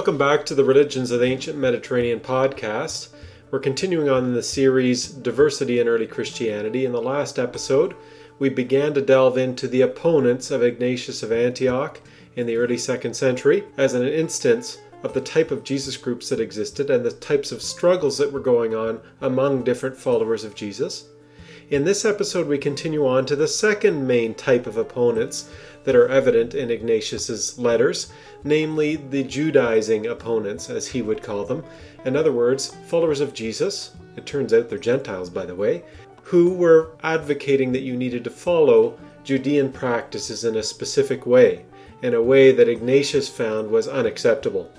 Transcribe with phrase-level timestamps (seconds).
[0.00, 3.08] Welcome back to the Religions of the Ancient Mediterranean podcast.
[3.50, 6.86] We're continuing on in the series Diversity in Early Christianity.
[6.86, 7.94] In the last episode,
[8.38, 12.00] we began to delve into the opponents of Ignatius of Antioch
[12.34, 16.40] in the early second century as an instance of the type of Jesus groups that
[16.40, 21.10] existed and the types of struggles that were going on among different followers of Jesus.
[21.70, 25.48] In this episode, we continue on to the second main type of opponents
[25.84, 31.62] that are evident in Ignatius's letters, namely the Judaizing opponents, as he would call them.
[32.04, 35.84] In other words, followers of Jesus, it turns out they're Gentiles, by the way,
[36.24, 41.64] who were advocating that you needed to follow Judean practices in a specific way,
[42.02, 44.72] in a way that Ignatius found was unacceptable.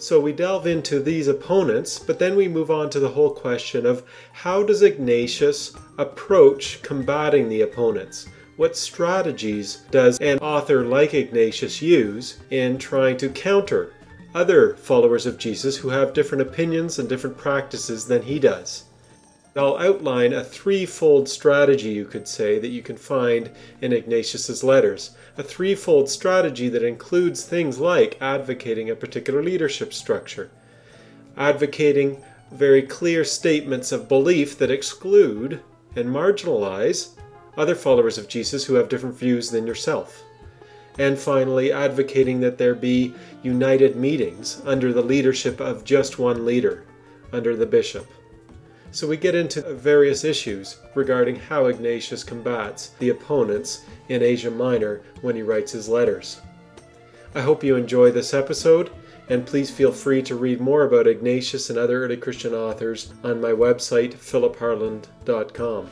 [0.00, 3.84] So we delve into these opponents, but then we move on to the whole question
[3.84, 8.28] of how does Ignatius approach combating the opponents?
[8.56, 13.92] What strategies does an author like Ignatius use in trying to counter
[14.36, 18.84] other followers of Jesus who have different opinions and different practices than he does?
[19.58, 25.16] I'll outline a threefold strategy, you could say, that you can find in Ignatius's letters.
[25.36, 30.50] A threefold strategy that includes things like advocating a particular leadership structure,
[31.36, 35.60] advocating very clear statements of belief that exclude
[35.96, 37.10] and marginalize
[37.56, 40.22] other followers of Jesus who have different views than yourself.
[40.98, 43.12] And finally, advocating that there be
[43.42, 46.84] united meetings under the leadership of just one leader,
[47.32, 48.06] under the bishop.
[48.90, 55.02] So we get into various issues regarding how Ignatius combats the opponents in Asia Minor
[55.20, 56.40] when he writes his letters.
[57.34, 58.90] I hope you enjoy this episode,
[59.28, 63.40] and please feel free to read more about Ignatius and other early Christian authors on
[63.42, 65.90] my website, philipharland.com.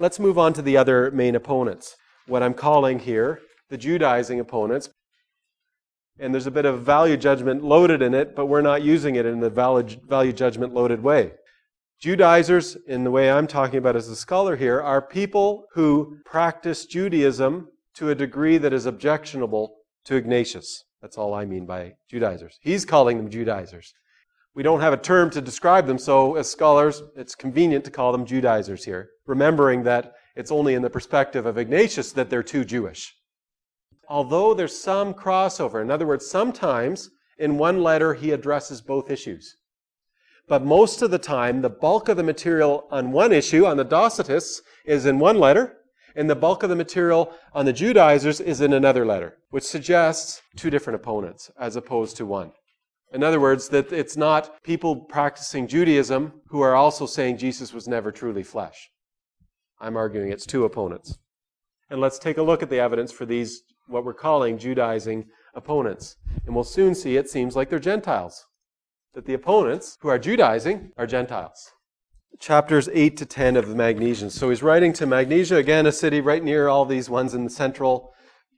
[0.00, 1.96] Let's move on to the other main opponents
[2.28, 3.40] what I'm calling here
[3.70, 4.88] the Judaizing opponents.
[6.18, 9.26] And there's a bit of value judgment loaded in it, but we're not using it
[9.26, 11.32] in the value judgment loaded way.
[12.00, 16.86] Judaizers, in the way I'm talking about as a scholar here, are people who practice
[16.86, 20.84] Judaism to a degree that is objectionable to Ignatius.
[21.02, 22.58] That's all I mean by Judaizers.
[22.62, 23.92] He's calling them Judaizers.
[24.54, 28.12] We don't have a term to describe them, so as scholars, it's convenient to call
[28.12, 32.64] them Judaizers here, remembering that it's only in the perspective of Ignatius that they're too
[32.64, 33.12] Jewish.
[34.08, 39.56] Although there's some crossover, in other words, sometimes in one letter he addresses both issues.
[40.46, 43.84] But most of the time, the bulk of the material on one issue, on the
[43.84, 45.76] Docetists, is in one letter,
[46.14, 50.40] and the bulk of the material on the Judaizers is in another letter, which suggests
[50.56, 52.52] two different opponents as opposed to one.
[53.12, 57.88] In other words, that it's not people practicing Judaism who are also saying Jesus was
[57.88, 58.88] never truly flesh.
[59.80, 61.18] I'm arguing it's two opponents.
[61.90, 66.16] And let's take a look at the evidence for these, what we're calling Judaizing opponents.
[66.46, 68.44] And we'll soon see it seems like they're Gentiles.
[69.14, 71.72] That the opponents who are Judaizing are Gentiles.
[72.38, 74.32] Chapters 8 to 10 of the Magnesians.
[74.32, 77.50] So he's writing to Magnesia, again, a city right near all these ones in the
[77.50, 78.12] central,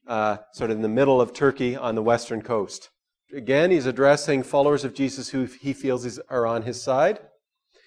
[0.06, 2.90] uh, sort of in the middle of Turkey on the western coast.
[3.32, 7.20] Again, he's addressing followers of Jesus who he feels are on his side.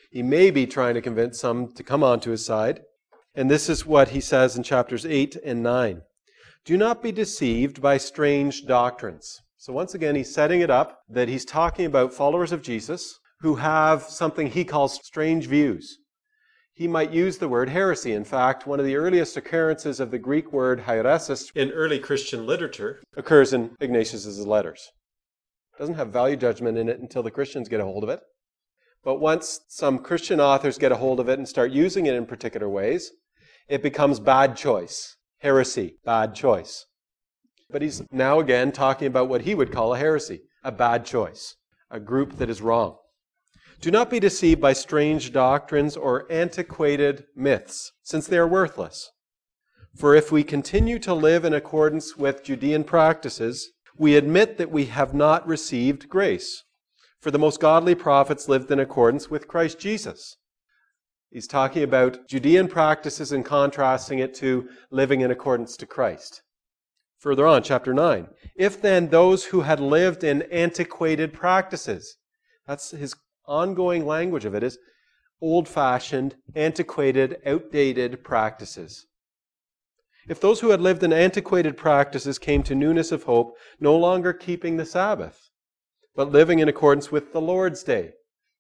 [0.09, 2.81] He may be trying to convince some to come onto his side.
[3.35, 6.01] And this is what he says in chapters 8 and 9.
[6.66, 9.41] Do not be deceived by strange doctrines.
[9.57, 13.55] So once again, he's setting it up that he's talking about followers of Jesus who
[13.55, 15.97] have something he calls strange views.
[16.73, 18.13] He might use the word heresy.
[18.13, 22.45] In fact, one of the earliest occurrences of the Greek word heresis in early Christian
[22.45, 24.91] literature occurs in Ignatius's letters.
[25.75, 28.21] It doesn't have value judgment in it until the Christians get a hold of it.
[29.03, 32.25] But once some Christian authors get a hold of it and start using it in
[32.25, 33.11] particular ways,
[33.68, 35.15] it becomes bad choice.
[35.39, 36.86] Heresy, bad choice.
[37.69, 41.56] But he's now again talking about what he would call a heresy, a bad choice,
[41.89, 42.98] a group that is wrong.
[43.81, 49.12] Do not be deceived by strange doctrines or antiquated myths, since they are worthless.
[49.95, 54.86] For if we continue to live in accordance with Judean practices, we admit that we
[54.86, 56.63] have not received grace.
[57.19, 60.38] For the most godly prophets lived in accordance with Christ Jesus.
[61.33, 66.44] He's talking about Judean practices and contrasting it to living in accordance to Christ.
[67.18, 68.27] Further on, chapter 9.
[68.56, 72.18] If then those who had lived in antiquated practices,
[72.68, 73.15] that's his
[73.47, 74.77] ongoing language of it, is
[75.41, 79.07] old fashioned, antiquated, outdated practices.
[80.30, 84.33] If those who had lived in antiquated practices came to newness of hope, no longer
[84.33, 85.50] keeping the Sabbath,
[86.15, 88.12] but living in accordance with the Lord's day,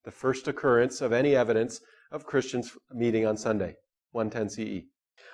[0.05, 1.79] the first occurrence of any evidence
[2.13, 3.75] of Christians meeting on Sunday,
[4.13, 4.85] 110 CE,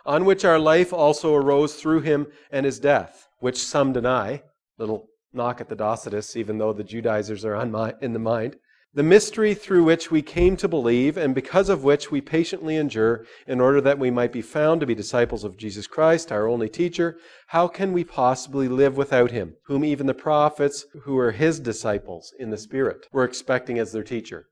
[0.06, 4.42] on which our life also arose through him and his death, which some deny.
[4.80, 7.56] Little knock at the Docetists, even though the Judaizers are
[8.02, 8.56] in the mind
[8.92, 13.24] the mystery through which we came to believe, and because of which we patiently endure,
[13.46, 16.68] in order that we might be found to be disciples of Jesus Christ, our only
[16.68, 21.60] teacher, how can we possibly live without him, whom even the prophets, who were his
[21.60, 24.48] disciples in the Spirit, were expecting as their teacher?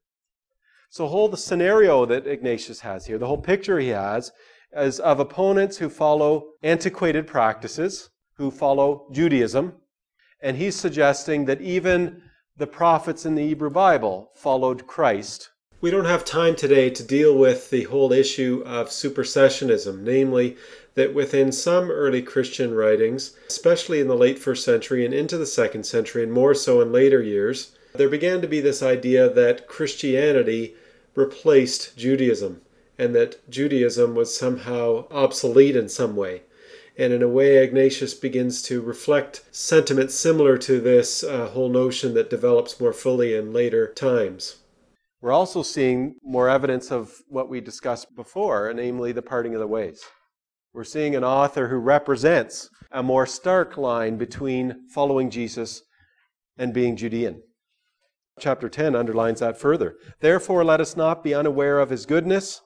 [0.89, 4.31] So, whole the scenario that Ignatius has here, the whole picture he has,
[4.75, 9.73] is of opponents who follow antiquated practices, who follow Judaism,
[10.41, 12.21] and he's suggesting that even
[12.55, 15.49] the prophets in the Hebrew Bible followed Christ.
[15.79, 20.57] We don't have time today to deal with the whole issue of supersessionism, namely,
[20.95, 25.45] that within some early Christian writings, especially in the late first century and into the
[25.45, 29.67] second century, and more so in later years, there began to be this idea that
[29.67, 30.75] Christianity
[31.15, 32.61] replaced Judaism
[32.97, 36.43] and that Judaism was somehow obsolete in some way.
[36.97, 42.15] And in a way, Ignatius begins to reflect sentiments similar to this uh, whole notion
[42.15, 44.57] that develops more fully in later times.
[45.21, 49.67] We're also seeing more evidence of what we discussed before, namely the parting of the
[49.67, 50.01] ways.
[50.73, 55.83] We're seeing an author who represents a more stark line between following Jesus
[56.57, 57.41] and being Judean.
[58.39, 59.95] Chapter 10 underlines that further.
[60.19, 62.61] Therefore, let us not be unaware of his goodness,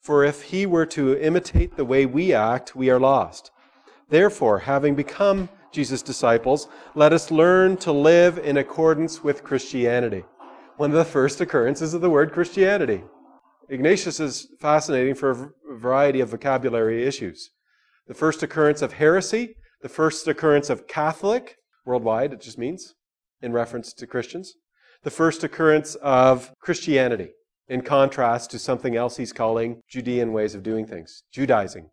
[0.00, 3.50] for if he were to imitate the way we act, we are lost.
[4.08, 10.24] Therefore, having become Jesus' disciples, let us learn to live in accordance with Christianity.
[10.76, 13.02] One of the first occurrences of the word Christianity.
[13.68, 17.50] Ignatius is fascinating for a variety of vocabulary issues.
[18.06, 21.56] The first occurrence of heresy, the first occurrence of Catholic,
[21.86, 22.94] worldwide, it just means,
[23.40, 24.54] in reference to Christians.
[25.04, 27.32] The first occurrence of Christianity,
[27.68, 31.90] in contrast to something else he's calling Judean ways of doing things, Judaizing.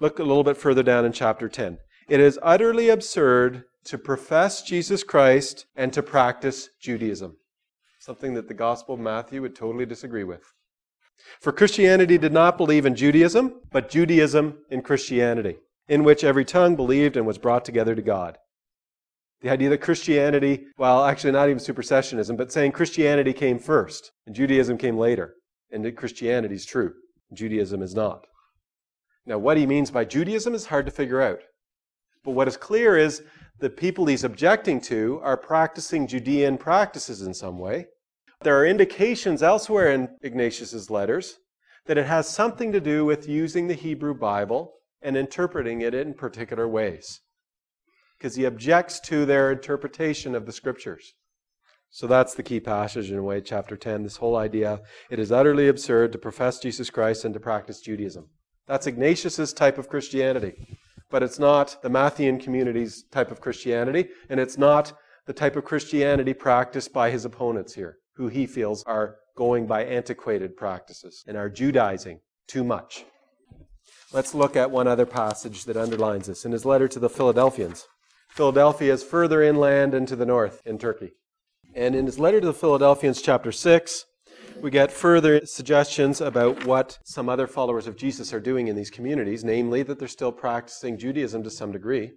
[0.00, 1.78] Look a little bit further down in chapter 10.
[2.08, 7.36] It is utterly absurd to profess Jesus Christ and to practice Judaism.
[8.00, 10.52] Something that the Gospel of Matthew would totally disagree with.
[11.40, 16.74] For Christianity did not believe in Judaism, but Judaism in Christianity, in which every tongue
[16.74, 18.36] believed and was brought together to God.
[19.44, 24.34] The idea that Christianity, well, actually not even supersessionism, but saying Christianity came first and
[24.34, 25.34] Judaism came later,
[25.70, 26.94] and that Christianity is true,
[27.30, 28.24] Judaism is not.
[29.26, 31.40] Now, what he means by Judaism is hard to figure out.
[32.24, 33.22] But what is clear is
[33.58, 37.88] the people he's objecting to are practicing Judean practices in some way.
[38.40, 41.36] There are indications elsewhere in Ignatius's letters
[41.84, 46.14] that it has something to do with using the Hebrew Bible and interpreting it in
[46.14, 47.20] particular ways.
[48.24, 51.12] Because he objects to their interpretation of the scriptures.
[51.90, 54.02] So that's the key passage in way, chapter 10.
[54.02, 54.80] This whole idea
[55.10, 58.30] it is utterly absurd to profess Jesus Christ and to practice Judaism.
[58.66, 60.54] That's Ignatius's type of Christianity.
[61.10, 64.94] But it's not the Matthean community's type of Christianity, and it's not
[65.26, 69.84] the type of Christianity practiced by his opponents here, who he feels are going by
[69.84, 73.04] antiquated practices and are Judaizing too much.
[74.14, 77.86] Let's look at one other passage that underlines this in his letter to the Philadelphians.
[78.34, 81.12] Philadelphia is further inland and to the north in Turkey.
[81.72, 84.06] And in his letter to the Philadelphians, chapter 6,
[84.60, 88.90] we get further suggestions about what some other followers of Jesus are doing in these
[88.90, 92.10] communities, namely that they're still practicing Judaism to some degree.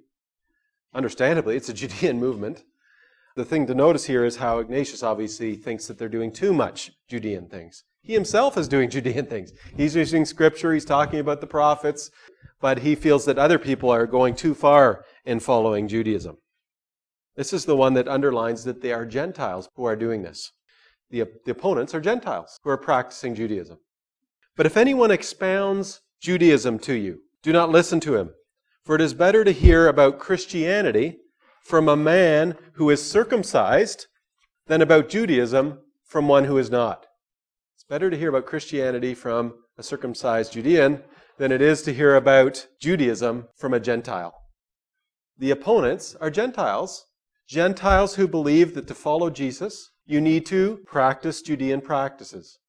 [0.92, 2.64] Understandably, it's a Judean movement.
[3.36, 6.90] The thing to notice here is how Ignatius obviously thinks that they're doing too much
[7.08, 7.84] Judean things.
[8.02, 9.52] He himself is doing Judean things.
[9.76, 12.10] He's using scripture, he's talking about the prophets,
[12.60, 16.38] but he feels that other people are going too far in following Judaism.
[17.36, 20.54] This is the one that underlines that they are Gentiles who are doing this.
[21.12, 23.78] The, the opponents are Gentiles who are practicing Judaism.
[24.56, 28.32] But if anyone expounds Judaism to you, do not listen to him,
[28.84, 31.18] for it is better to hear about Christianity
[31.62, 34.08] from a man who is circumcised
[34.68, 37.06] than about Judaism from one who is not.
[37.76, 41.04] It's better to hear about Christianity from a circumcised Judean
[41.38, 44.34] than it is to hear about Judaism from a Gentile.
[45.40, 47.06] The opponents are Gentiles,
[47.48, 52.60] Gentiles who believe that to follow Jesus you need to practice Judean practices,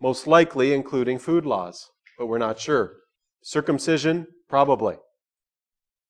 [0.00, 2.96] most likely including food laws, but we're not sure.
[3.42, 4.96] Circumcision, probably.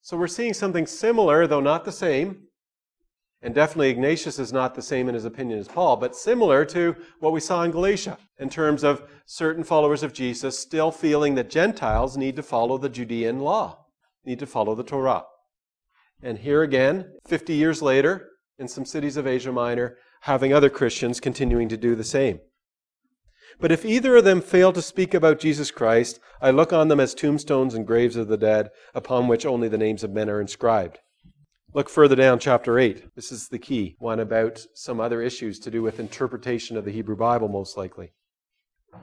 [0.00, 2.48] So we're seeing something similar, though not the same.
[3.40, 6.96] And definitely Ignatius is not the same in his opinion as Paul, but similar to
[7.20, 11.50] what we saw in Galatia in terms of certain followers of Jesus still feeling that
[11.50, 13.86] Gentiles need to follow the Judean law,
[14.24, 15.24] need to follow the Torah.
[16.22, 21.18] And here again, 50 years later, in some cities of Asia Minor, having other Christians
[21.18, 22.40] continuing to do the same.
[23.60, 27.00] But if either of them fail to speak about Jesus Christ, I look on them
[27.00, 30.40] as tombstones and graves of the dead, upon which only the names of men are
[30.40, 30.98] inscribed.
[31.74, 33.14] Look further down, chapter 8.
[33.14, 36.92] This is the key one about some other issues to do with interpretation of the
[36.92, 38.12] Hebrew Bible, most likely.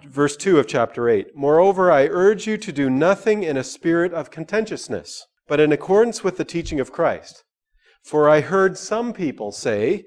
[0.06, 4.14] Verse 2 of chapter 8 Moreover, I urge you to do nothing in a spirit
[4.14, 7.44] of contentiousness, but in accordance with the teaching of Christ.
[8.04, 10.06] For I heard some people say,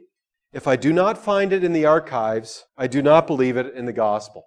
[0.53, 3.85] If I do not find it in the archives, I do not believe it in
[3.85, 4.45] the gospel.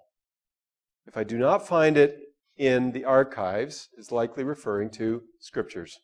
[1.06, 2.16] If I do not find it
[2.56, 5.98] in the archives, is likely referring to scriptures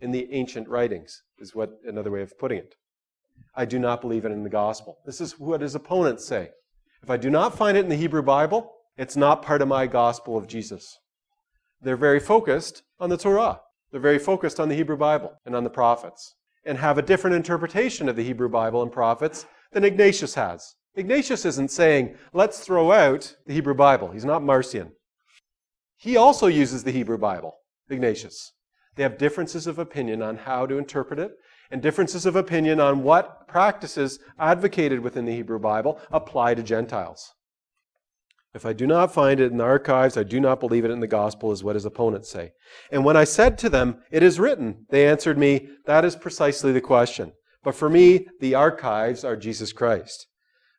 [0.00, 2.76] in the ancient writings, is what another way of putting it.
[3.56, 4.98] I do not believe it in the gospel.
[5.04, 6.50] This is what his opponents say.
[7.02, 9.88] If I do not find it in the Hebrew Bible, it's not part of my
[9.88, 10.96] gospel of Jesus.
[11.80, 13.60] They're very focused on the Torah.
[13.92, 16.34] They're very focused on the Hebrew Bible and on the prophets,
[16.64, 20.74] and have a different interpretation of the Hebrew Bible and prophets than Ignatius has.
[20.94, 24.10] Ignatius isn't saying, let's throw out the Hebrew Bible.
[24.10, 24.92] He's not Marcion.
[25.96, 27.54] He also uses the Hebrew Bible,
[27.88, 28.52] Ignatius.
[28.96, 31.32] They have differences of opinion on how to interpret it,
[31.70, 37.32] and differences of opinion on what practices advocated within the Hebrew Bible apply to Gentiles.
[38.54, 41.00] If I do not find it in the archives, I do not believe it in
[41.00, 42.52] the gospel, is what his opponents say.
[42.90, 46.70] And when I said to them, It is written, they answered me, That is precisely
[46.70, 47.32] the question.
[47.64, 50.26] But for me, the archives are Jesus Christ.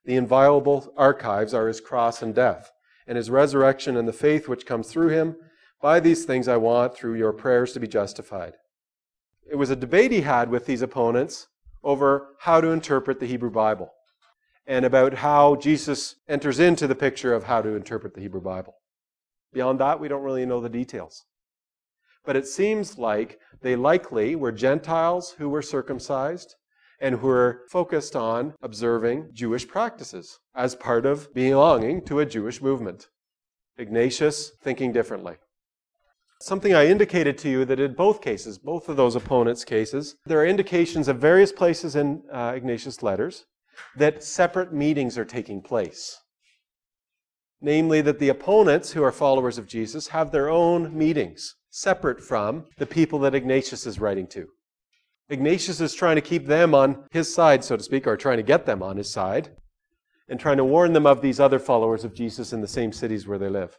[0.06, 2.72] The inviolable archives are his cross and death,
[3.08, 5.36] and his resurrection and the faith which comes through him,
[5.82, 8.54] by these things I want, through your prayers, to be justified.
[9.50, 11.48] It was a debate he had with these opponents
[11.84, 13.92] over how to interpret the Hebrew Bible
[14.66, 18.76] and about how Jesus enters into the picture of how to interpret the Hebrew Bible.
[19.54, 21.26] Beyond that, we don't really know the details.
[22.26, 26.56] But it seems like they likely were Gentiles who were circumcised
[27.00, 32.62] and who were focused on observing Jewish practices as part of belonging to a Jewish
[32.62, 33.08] movement.
[33.78, 35.36] Ignatius thinking differently.
[36.40, 40.40] Something I indicated to you that in both cases, both of those opponents' cases, there
[40.40, 43.46] are indications of various places in uh, Ignatius' letters
[43.96, 46.18] that separate meetings are taking place.
[47.62, 52.66] Namely, that the opponents, who are followers of Jesus, have their own meetings, separate from
[52.78, 54.48] the people that Ignatius is writing to.
[55.30, 58.44] Ignatius is trying to keep them on his side, so to speak, or trying to
[58.44, 59.56] get them on his side,
[60.28, 63.28] and trying to warn them of these other followers of Jesus in the same cities
[63.28, 63.78] where they live.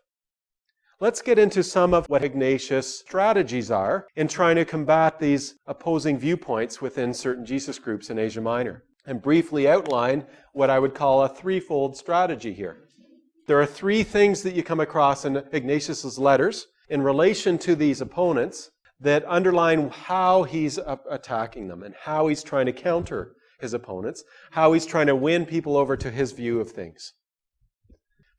[1.00, 6.18] Let's get into some of what Ignatius' strategies are in trying to combat these opposing
[6.18, 11.22] viewpoints within certain Jesus groups in Asia Minor, and briefly outline what I would call
[11.22, 12.78] a threefold strategy here.
[13.46, 18.00] There are three things that you come across in Ignatius's letters in relation to these
[18.00, 18.70] opponents
[19.00, 20.78] that underline how he's
[21.10, 25.44] attacking them and how he's trying to counter his opponents, how he's trying to win
[25.44, 27.12] people over to his view of things.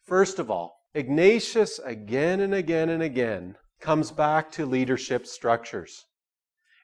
[0.04, 6.06] First of all, Ignatius, again and again and again, comes back to leadership structures.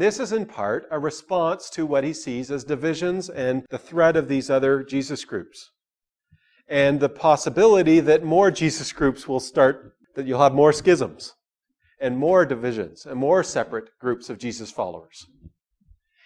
[0.02, 4.18] This is in part a response to what he sees as divisions and the threat
[4.18, 5.70] of these other Jesus groups.
[6.68, 11.36] And the possibility that more Jesus groups will start, that you'll have more schisms
[12.00, 15.28] and more divisions and more separate groups of Jesus followers.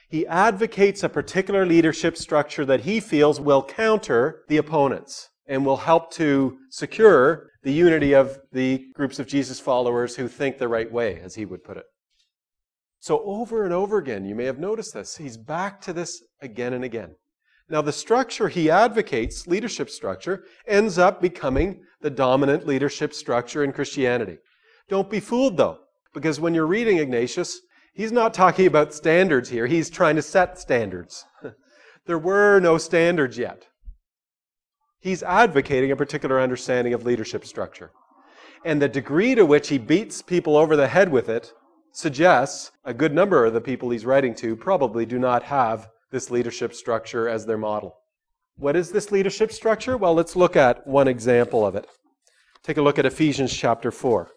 [0.07, 5.83] He advocates a particular leadership structure that he feels will counter the opponents and will
[5.83, 10.89] help to secure the unity of the groups of Jesus followers who think the right
[10.89, 11.83] way, as he would put it.
[13.05, 16.73] So, over and over again, you may have noticed this, he's back to this again
[16.73, 17.13] and again.
[17.69, 23.73] Now, the structure he advocates, leadership structure, ends up becoming the dominant leadership structure in
[23.73, 24.39] Christianity.
[24.89, 25.81] Don't be fooled, though,
[26.15, 27.61] because when you're reading Ignatius,
[27.93, 31.25] he's not talking about standards here, he's trying to set standards.
[32.07, 33.67] there were no standards yet.
[34.99, 37.91] He's advocating a particular understanding of leadership structure.
[38.65, 41.53] And the degree to which he beats people over the head with it
[41.95, 46.29] suggests a good number of the people he's writing to probably do not have this
[46.29, 47.95] leadership structure as their model.
[48.57, 49.95] What is this leadership structure?
[49.95, 51.87] Well, let's look at one example of it.
[52.63, 54.29] Take a look at Ephesians chapter 4.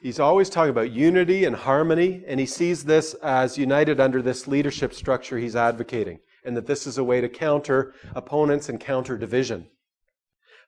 [0.00, 4.48] He's always talking about unity and harmony, and he sees this as united under this
[4.48, 9.18] leadership structure he's advocating, and that this is a way to counter opponents and counter
[9.18, 9.68] division.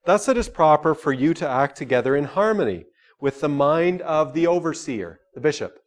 [0.05, 2.85] Thus it is proper for you to act together in harmony
[3.19, 5.79] with the mind of the overseer, the bishop,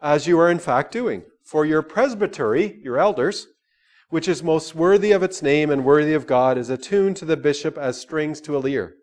[0.00, 1.22] as you are in fact doing.
[1.44, 3.46] For your presbytery, your elders,
[4.10, 7.36] which is most worthy of its name and worthy of God, is attuned to the
[7.36, 8.94] bishop as strings to a lyre.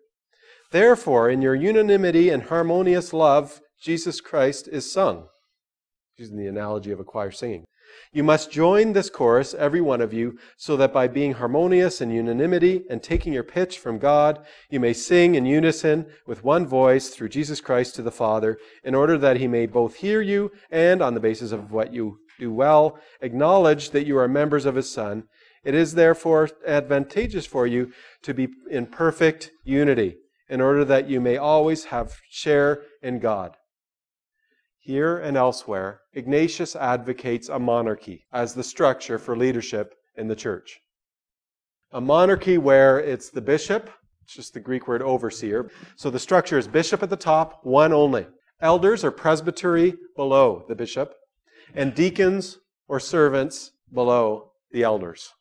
[0.72, 5.28] Therefore, in your unanimity and harmonious love, Jesus Christ is sung.
[6.16, 7.64] Using the analogy of a choir singing.
[8.12, 12.10] You must join this chorus, every one of you, so that by being harmonious in
[12.10, 17.10] unanimity and taking your pitch from God, you may sing in unison with one voice
[17.10, 21.02] through Jesus Christ to the Father, in order that he may both hear you and,
[21.02, 24.92] on the basis of what you do well, acknowledge that you are members of his
[24.92, 25.24] Son.
[25.64, 30.16] It is therefore advantageous for you to be in perfect unity,
[30.48, 33.56] in order that you may always have share in God.
[34.86, 40.78] Here and elsewhere, Ignatius advocates a monarchy as the structure for leadership in the church.
[41.90, 43.90] A monarchy where it's the bishop,
[44.22, 45.72] it's just the Greek word overseer.
[45.96, 48.28] So the structure is bishop at the top, one only.
[48.60, 51.14] Elders or presbytery below the bishop,
[51.74, 55.32] and deacons or servants below the elders.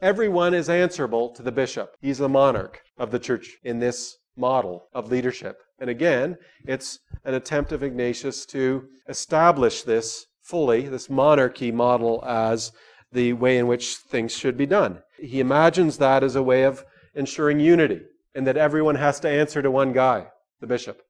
[0.00, 1.96] Everyone is answerable to the bishop.
[2.00, 5.58] He's the monarch of the church in this model of leadership.
[5.82, 12.70] And again, it's an attempt of Ignatius to establish this fully, this monarchy model, as
[13.10, 15.02] the way in which things should be done.
[15.18, 16.84] He imagines that as a way of
[17.16, 20.28] ensuring unity, and that everyone has to answer to one guy,
[20.60, 21.02] the bishop.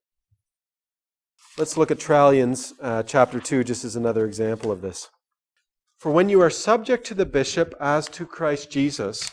[1.59, 5.11] Let's look at Trallians uh, chapter 2 just as another example of this.
[5.99, 9.31] For when you are subject to the bishop as to Christ Jesus,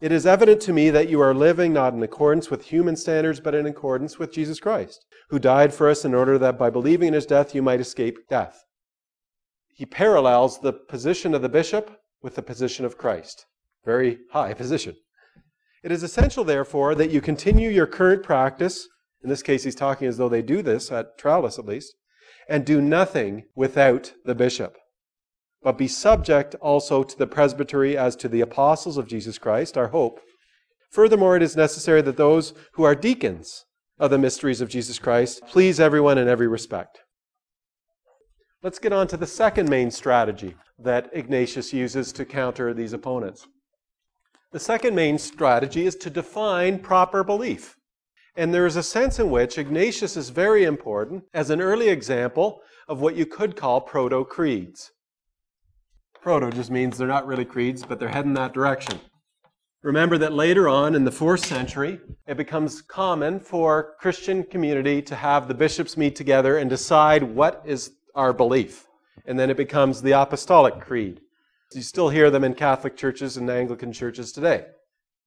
[0.00, 3.40] it is evident to me that you are living not in accordance with human standards,
[3.40, 7.08] but in accordance with Jesus Christ, who died for us in order that by believing
[7.08, 8.64] in his death you might escape death.
[9.74, 13.46] He parallels the position of the bishop with the position of Christ.
[13.84, 14.96] Very high position.
[15.82, 18.88] It is essential, therefore, that you continue your current practice.
[19.22, 21.94] In this case, he's talking as though they do this, at Tralles at least,
[22.48, 24.76] and do nothing without the bishop
[25.66, 29.88] but be subject also to the presbytery as to the apostles of Jesus Christ, our
[29.88, 30.20] hope.
[30.92, 33.64] Furthermore, it is necessary that those who are deacons
[33.98, 37.00] of the mysteries of Jesus Christ please everyone in every respect.
[38.62, 43.48] Let's get on to the second main strategy that Ignatius uses to counter these opponents.
[44.52, 47.74] The second main strategy is to define proper belief.
[48.36, 52.60] And there is a sense in which Ignatius is very important as an early example
[52.86, 54.92] of what you could call proto creeds.
[56.26, 58.98] Proto just means they're not really creeds, but they're heading that direction.
[59.84, 65.14] Remember that later on in the fourth century, it becomes common for Christian community to
[65.14, 68.88] have the bishops meet together and decide what is our belief.
[69.24, 71.20] And then it becomes the apostolic creed.
[71.72, 74.64] You still hear them in Catholic churches and Anglican churches today,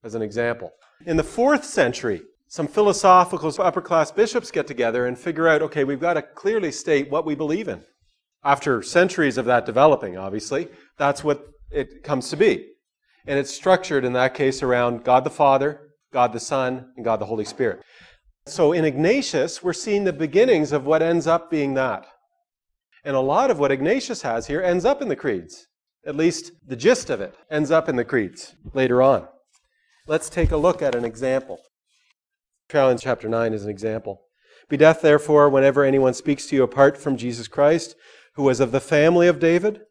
[0.04, 0.70] as an example.
[1.06, 5.84] In the fourth century, some philosophical upper class bishops get together and figure out okay,
[5.84, 7.82] we've got to clearly state what we believe in.
[8.42, 12.68] After centuries of that developing, obviously, that's what it comes to be.
[13.26, 17.20] And it's structured in that case around God the Father, God the Son, and God
[17.20, 17.82] the Holy Spirit.
[18.46, 22.06] So in Ignatius, we're seeing the beginnings of what ends up being that.
[23.04, 25.66] And a lot of what Ignatius has here ends up in the creeds.
[26.06, 29.28] At least the gist of it ends up in the creeds later on.
[30.06, 31.60] Let's take a look at an example.
[32.70, 34.22] Trallian chapter 9 is an example.
[34.68, 37.96] Be deaf, therefore, whenever anyone speaks to you apart from Jesus Christ,
[38.34, 39.82] who was of the family of David,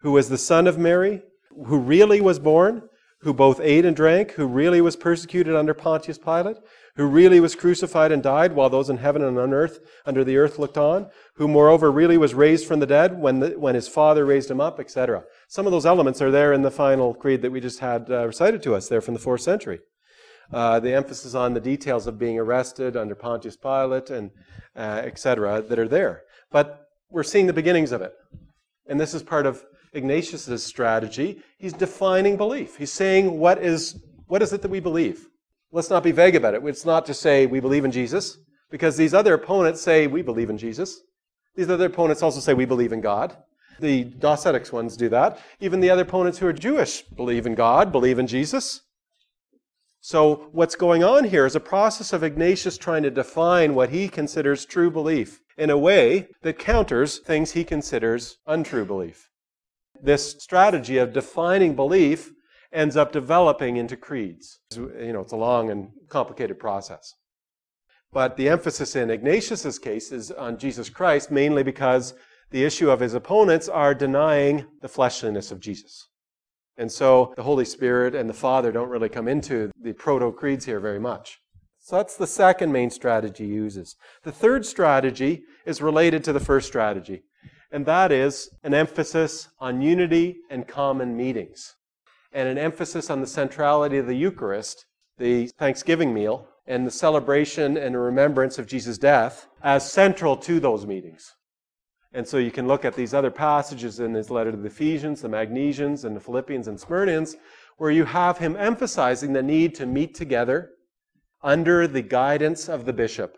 [0.00, 1.22] who was the son of Mary,
[1.66, 2.82] who really was born,
[3.20, 6.58] who both ate and drank, who really was persecuted under Pontius Pilate,
[6.96, 10.36] who really was crucified and died while those in heaven and on earth under the
[10.36, 13.88] earth looked on, who moreover really was raised from the dead when, the, when his
[13.88, 15.24] father raised him up, etc.
[15.48, 18.26] Some of those elements are there in the final creed that we just had uh,
[18.26, 19.80] recited to us there from the fourth century.
[20.52, 24.30] Uh, the emphasis on the details of being arrested under Pontius Pilate and
[24.76, 25.62] uh, etc.
[25.62, 26.22] that are there.
[26.52, 28.12] But we're seeing the beginnings of it.
[28.86, 32.76] And this is part of Ignatius's strategy, he's defining belief.
[32.76, 35.28] He's saying what is what is it that we believe?
[35.72, 36.64] Let's not be vague about it.
[36.64, 38.38] It's not to say we believe in Jesus,
[38.70, 41.00] because these other opponents say we believe in Jesus.
[41.54, 43.36] These other opponents also say we believe in God.
[43.80, 45.38] The Docetics ones do that.
[45.60, 48.82] Even the other opponents who are Jewish believe in God, believe in Jesus.
[50.00, 54.08] So, what's going on here is a process of Ignatius trying to define what he
[54.08, 59.30] considers true belief in a way that counters things he considers untrue belief.
[60.02, 62.32] This strategy of defining belief
[62.72, 64.60] ends up developing into creeds.
[64.74, 67.14] You know, it's a long and complicated process.
[68.12, 72.14] But the emphasis in Ignatius's case is on Jesus Christ, mainly because
[72.50, 76.08] the issue of his opponents are denying the fleshliness of Jesus.
[76.76, 80.66] And so the Holy Spirit and the Father don't really come into the proto creeds
[80.66, 81.38] here very much.
[81.86, 83.94] So that's the second main strategy he uses.
[84.24, 87.22] The third strategy is related to the first strategy
[87.70, 91.74] and that is an emphasis on unity and common meetings,
[92.32, 94.86] and an emphasis on the centrality of the Eucharist,
[95.18, 100.86] the Thanksgiving meal, and the celebration and remembrance of Jesus' death as central to those
[100.86, 101.34] meetings.
[102.12, 105.20] And so you can look at these other passages in his letter to the Ephesians,
[105.20, 107.34] the Magnesians, and the Philippians and Smyrnaeans,
[107.76, 110.70] where you have him emphasizing the need to meet together
[111.42, 113.36] under the guidance of the bishop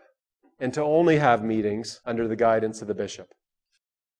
[0.59, 3.27] and to only have meetings under the guidance of the bishop.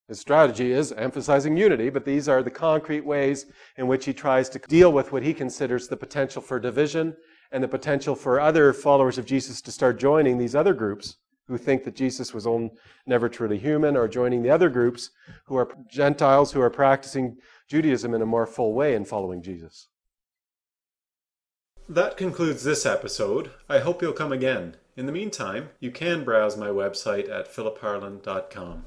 [0.07, 3.45] His strategy is emphasizing unity, but these are the concrete ways
[3.77, 7.15] in which he tries to deal with what he considers the potential for division
[7.51, 11.57] and the potential for other followers of Jesus to start joining these other groups who
[11.57, 12.71] think that Jesus was on,
[13.05, 15.09] never truly human, or joining the other groups
[15.45, 17.37] who are Gentiles who are practicing
[17.67, 19.87] Judaism in a more full way in following Jesus.
[21.91, 23.49] That concludes this episode.
[23.67, 24.75] I hope you'll come again.
[24.95, 28.85] In the meantime, you can browse my website at philipharland.com.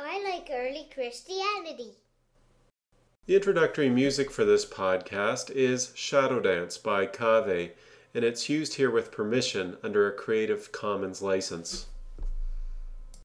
[0.00, 1.92] I like early Christianity.
[3.26, 7.70] The introductory music for this podcast is Shadow Dance by Kave,
[8.12, 11.86] and it's used here with permission under a Creative Commons license.